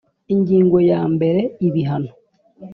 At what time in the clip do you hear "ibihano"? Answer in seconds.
1.67-2.11